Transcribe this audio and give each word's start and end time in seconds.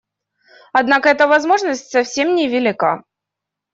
Однако 0.73 1.09
эта 1.09 1.27
возможность 1.27 1.91
совсем 1.91 2.33
невелика. 2.33 3.03